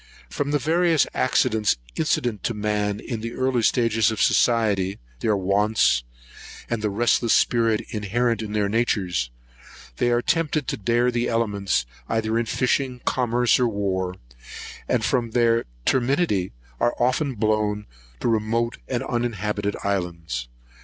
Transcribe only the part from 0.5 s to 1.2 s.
various